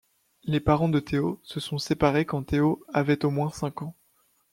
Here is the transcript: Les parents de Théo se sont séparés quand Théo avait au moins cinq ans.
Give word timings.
Les 0.45 0.59
parents 0.59 0.89
de 0.89 0.99
Théo 0.99 1.39
se 1.43 1.59
sont 1.59 1.77
séparés 1.77 2.25
quand 2.25 2.41
Théo 2.41 2.83
avait 2.91 3.23
au 3.23 3.29
moins 3.29 3.51
cinq 3.51 3.83
ans. 3.83 3.95